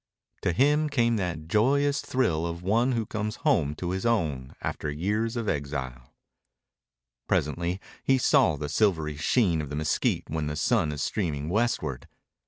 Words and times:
To 0.41 0.51
him 0.51 0.89
came 0.89 1.17
that 1.17 1.47
joyous 1.47 2.01
thrill 2.01 2.47
of 2.47 2.63
one 2.63 2.93
who 2.93 3.05
comes 3.05 3.35
home 3.45 3.75
to 3.75 3.91
his 3.91 4.03
own 4.03 4.55
after 4.59 4.89
years 4.89 5.35
of 5.37 5.47
exile. 5.47 6.15
Presently 7.27 7.79
he 8.03 8.17
saw 8.17 8.55
the 8.55 8.67
silvery 8.67 9.15
sheen 9.15 9.61
of 9.61 9.69
the 9.69 9.75
mesquite 9.75 10.27
when 10.27 10.47
the 10.47 10.55
sun 10.55 10.91
is 10.91 11.03
streaming 11.03 11.49
westward. 11.49 12.07